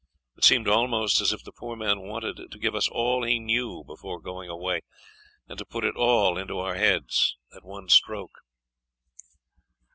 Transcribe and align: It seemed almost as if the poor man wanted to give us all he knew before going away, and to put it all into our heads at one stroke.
It 0.35 0.43
seemed 0.43 0.67
almost 0.67 1.21
as 1.21 1.31
if 1.31 1.43
the 1.43 1.51
poor 1.51 1.75
man 1.75 1.99
wanted 1.99 2.49
to 2.49 2.57
give 2.57 2.73
us 2.73 2.87
all 2.87 3.21
he 3.21 3.37
knew 3.37 3.83
before 3.83 4.19
going 4.19 4.49
away, 4.49 4.81
and 5.47 5.59
to 5.59 5.63
put 5.63 5.83
it 5.85 5.95
all 5.95 6.39
into 6.39 6.57
our 6.57 6.73
heads 6.73 7.37
at 7.55 7.63
one 7.63 7.87
stroke. 7.87 8.39